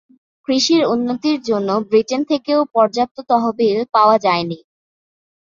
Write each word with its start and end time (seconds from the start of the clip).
কৃষির 0.47 0.83
উন্নতির 0.85 1.37
জন্য 1.41 1.69
ব্রিটেন 1.89 2.21
থেকেও 2.23 2.59
পর্যাপ্ত 2.75 3.17
তহবিল 3.29 3.77
পাওয়া 3.93 4.17
যায় 4.19 4.43
নি। 4.43 4.59